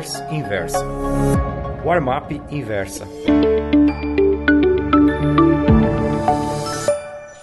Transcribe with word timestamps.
Newsletters 0.00 0.32
Inversa. 0.32 0.82
Warmap 1.84 2.32
Inversa. 2.50 3.06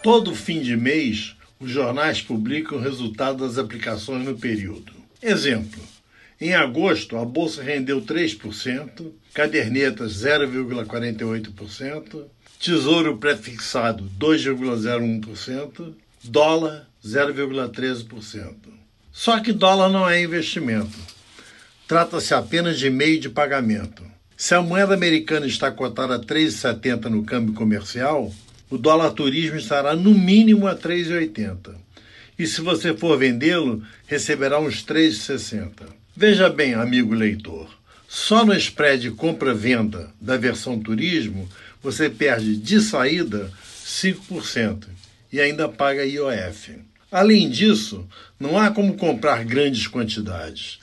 Todo 0.02 0.34
fim 0.34 0.62
de 0.62 0.76
mês, 0.76 1.36
os 1.60 1.70
jornais 1.70 2.20
publicam 2.22 2.80
o 2.80 2.82
resultado 2.82 3.46
das 3.46 3.60
aplicações 3.60 4.26
no 4.26 4.36
período. 4.38 4.92
Exemplo: 5.22 5.80
em 6.42 6.56
agosto, 6.56 7.16
a 7.18 7.26
bolsa 7.26 7.62
rendeu 7.62 8.02
3%, 8.02 9.12
cadernetas 9.34 10.24
0,48%, 10.24 12.24
tesouro 12.60 13.18
prefixado 13.18 14.10
2,01%, 14.20 15.94
dólar 16.24 16.88
0,13%. 17.06 18.56
Só 19.12 19.40
que 19.40 19.52
dólar 19.52 19.90
não 19.90 20.10
é 20.10 20.20
investimento. 20.22 21.17
Trata-se 21.88 22.34
apenas 22.34 22.78
de 22.78 22.90
meio 22.90 23.18
de 23.18 23.30
pagamento. 23.30 24.04
Se 24.36 24.54
a 24.54 24.62
moeda 24.62 24.94
americana 24.94 25.48
está 25.48 25.72
cotada 25.72 26.16
a 26.16 26.20
3,70 26.20 27.06
no 27.06 27.24
câmbio 27.24 27.54
comercial, 27.54 28.34
o 28.70 28.78
dólar 28.78 29.12
turismo 29.12 29.56
estará 29.56 29.96
no 29.96 30.14
mínimo 30.14 30.68
a 30.68 30.76
3,80. 30.76 31.76
E 32.38 32.46
se 32.46 32.60
você 32.60 32.94
for 32.94 33.18
vendê-lo, 33.18 33.82
receberá 34.06 34.60
uns 34.60 34.86
3,60. 34.86 35.70
Veja 36.14 36.50
bem, 36.50 36.74
amigo 36.74 37.14
leitor, 37.14 37.70
só 38.08 38.46
no 38.46 38.54
spread 38.54 39.12
compra-venda 39.12 40.12
da 40.20 40.36
versão 40.36 40.78
turismo 40.78 41.48
você 41.82 42.10
perde 42.10 42.58
de 42.58 42.82
saída 42.82 43.50
5% 43.86 44.88
e 45.32 45.40
ainda 45.40 45.70
paga 45.70 46.06
IOF. 46.06 46.80
Além 47.10 47.50
disso, 47.50 48.06
não 48.38 48.60
há 48.60 48.72
como 48.72 48.98
comprar 48.98 49.46
grandes 49.46 49.88
quantidades. 49.88 50.80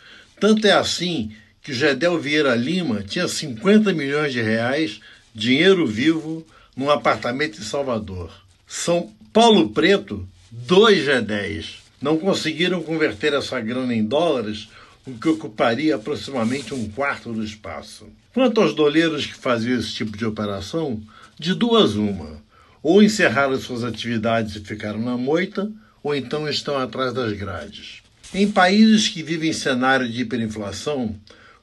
Tanto 0.47 0.67
é 0.67 0.73
assim 0.73 1.33
que 1.63 1.73
o 1.73 1.75
Gedel 1.75 2.21
Vieira 2.21 2.55
Lima 2.55 3.03
tinha 3.03 3.27
50 3.27 3.95
milhões 3.95 4.31
de 4.31 4.43
reais, 4.43 5.01
dinheiro 5.35 5.87
vivo, 5.87 6.47
num 6.77 6.91
apartamento 6.91 7.59
em 7.59 7.65
Salvador. 7.65 8.31
São 8.67 9.11
Paulo 9.33 9.71
Preto, 9.71 10.29
dois 10.51 11.03
G10. 11.07 11.77
Não 11.99 12.19
conseguiram 12.19 12.83
converter 12.83 13.33
essa 13.33 13.59
grana 13.59 13.95
em 13.95 14.05
dólares, 14.05 14.69
o 15.07 15.15
que 15.15 15.31
ocuparia 15.31 15.97
aproximadamente 15.97 16.75
um 16.75 16.91
quarto 16.91 17.33
do 17.33 17.43
espaço. 17.43 18.07
Quanto 18.35 18.61
aos 18.61 18.75
doleiros 18.75 19.25
que 19.25 19.35
faziam 19.35 19.81
esse 19.81 19.95
tipo 19.95 20.15
de 20.15 20.27
operação, 20.27 21.01
de 21.39 21.55
duas 21.55 21.95
uma. 21.95 22.39
Ou 22.83 23.03
encerraram 23.03 23.59
suas 23.59 23.83
atividades 23.83 24.57
e 24.57 24.61
ficaram 24.61 25.01
na 25.01 25.17
moita, 25.17 25.73
ou 26.03 26.15
então 26.15 26.47
estão 26.47 26.77
atrás 26.77 27.15
das 27.15 27.33
grades. 27.33 28.04
Em 28.35 28.51
países 28.51 29.07
que 29.07 29.23
vivem 29.23 29.53
cenário 29.53 30.09
de 30.09 30.23
hiperinflação, 30.23 31.15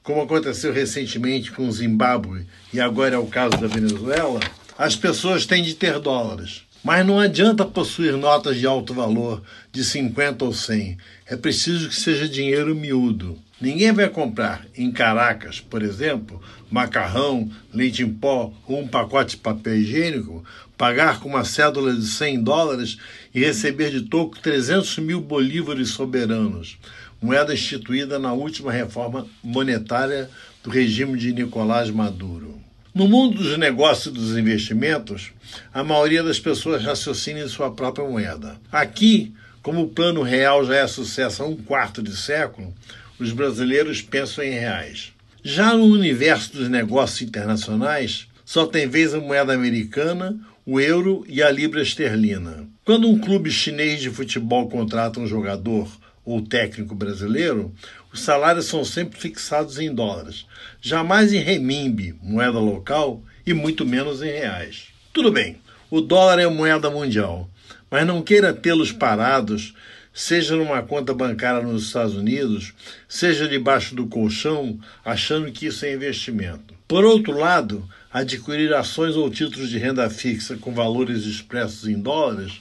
como 0.02 0.22
aconteceu 0.22 0.72
recentemente 0.72 1.52
com 1.52 1.68
o 1.68 1.72
Zimbábue 1.72 2.46
e 2.72 2.80
agora 2.80 3.16
é 3.16 3.18
o 3.18 3.26
caso 3.26 3.58
da 3.58 3.66
Venezuela, 3.66 4.40
as 4.78 4.96
pessoas 4.96 5.44
têm 5.44 5.62
de 5.62 5.74
ter 5.74 6.00
dólares. 6.00 6.62
Mas 6.82 7.06
não 7.06 7.20
adianta 7.20 7.64
possuir 7.64 8.16
notas 8.16 8.56
de 8.58 8.66
alto 8.66 8.92
valor, 8.92 9.40
de 9.70 9.84
50 9.84 10.44
ou 10.44 10.52
100. 10.52 10.98
É 11.26 11.36
preciso 11.36 11.88
que 11.88 11.94
seja 11.94 12.28
dinheiro 12.28 12.74
miúdo. 12.74 13.38
Ninguém 13.60 13.92
vai 13.92 14.08
comprar 14.08 14.66
em 14.76 14.90
Caracas, 14.90 15.60
por 15.60 15.82
exemplo, 15.82 16.42
macarrão, 16.68 17.48
leite 17.72 18.02
em 18.02 18.12
pó 18.12 18.52
ou 18.66 18.80
um 18.80 18.88
pacote 18.88 19.36
de 19.36 19.42
papel 19.42 19.76
higiênico, 19.76 20.44
pagar 20.76 21.20
com 21.20 21.28
uma 21.28 21.44
cédula 21.44 21.94
de 21.94 22.04
100 22.04 22.42
dólares 22.42 22.98
e 23.32 23.38
receber 23.38 23.92
de 23.92 24.00
toco 24.00 24.40
300 24.40 24.98
mil 24.98 25.20
bolívares 25.20 25.90
soberanos, 25.90 26.76
moeda 27.22 27.54
instituída 27.54 28.18
na 28.18 28.32
última 28.32 28.72
reforma 28.72 29.28
monetária 29.44 30.28
do 30.64 30.70
regime 30.70 31.16
de 31.16 31.32
Nicolás 31.32 31.88
Maduro. 31.88 32.60
No 32.94 33.08
mundo 33.08 33.38
dos 33.38 33.56
negócios 33.56 34.14
e 34.14 34.18
dos 34.18 34.36
investimentos, 34.36 35.32
a 35.72 35.82
maioria 35.82 36.22
das 36.22 36.38
pessoas 36.38 36.84
raciocina 36.84 37.40
em 37.40 37.48
sua 37.48 37.70
própria 37.70 38.06
moeda. 38.06 38.60
Aqui, 38.70 39.32
como 39.62 39.80
o 39.80 39.88
plano 39.88 40.20
real 40.20 40.62
já 40.66 40.76
é 40.76 40.86
sucesso 40.86 41.42
há 41.42 41.46
um 41.46 41.56
quarto 41.56 42.02
de 42.02 42.14
século, 42.14 42.74
os 43.18 43.32
brasileiros 43.32 44.02
pensam 44.02 44.44
em 44.44 44.50
reais. 44.50 45.10
Já 45.42 45.74
no 45.74 45.84
universo 45.84 46.52
dos 46.52 46.68
negócios 46.68 47.22
internacionais, 47.22 48.28
só 48.44 48.66
tem 48.66 48.86
vez 48.86 49.14
a 49.14 49.20
moeda 49.20 49.54
americana, 49.54 50.38
o 50.66 50.78
euro 50.78 51.24
e 51.26 51.42
a 51.42 51.50
libra 51.50 51.80
esterlina. 51.80 52.68
Quando 52.84 53.08
um 53.08 53.18
clube 53.18 53.50
chinês 53.50 54.02
de 54.02 54.10
futebol 54.10 54.68
contrata 54.68 55.18
um 55.18 55.26
jogador 55.26 55.90
ou 56.24 56.40
técnico 56.42 56.94
brasileiro, 56.94 57.74
os 58.12 58.20
salários 58.20 58.66
são 58.66 58.84
sempre 58.84 59.18
fixados 59.18 59.78
em 59.78 59.92
dólares, 59.92 60.46
jamais 60.80 61.32
em 61.32 61.40
renminbi, 61.40 62.14
moeda 62.22 62.58
local, 62.58 63.22
e 63.46 63.52
muito 63.52 63.84
menos 63.84 64.22
em 64.22 64.30
reais. 64.30 64.88
Tudo 65.12 65.32
bem, 65.32 65.58
o 65.90 66.00
dólar 66.00 66.38
é 66.38 66.46
moeda 66.46 66.90
mundial, 66.90 67.50
mas 67.90 68.06
não 68.06 68.22
queira 68.22 68.52
tê-los 68.52 68.92
parados, 68.92 69.74
seja 70.12 70.56
numa 70.56 70.82
conta 70.82 71.12
bancária 71.12 71.62
nos 71.62 71.86
Estados 71.86 72.14
Unidos, 72.14 72.72
seja 73.08 73.48
debaixo 73.48 73.94
do 73.94 74.06
colchão, 74.06 74.78
achando 75.04 75.50
que 75.50 75.66
isso 75.66 75.84
é 75.84 75.92
investimento. 75.92 76.74
Por 76.86 77.04
outro 77.04 77.36
lado, 77.36 77.88
adquirir 78.12 78.72
ações 78.74 79.16
ou 79.16 79.30
títulos 79.30 79.70
de 79.70 79.78
renda 79.78 80.08
fixa 80.10 80.56
com 80.56 80.74
valores 80.74 81.24
expressos 81.24 81.88
em 81.88 81.98
dólares 81.98 82.60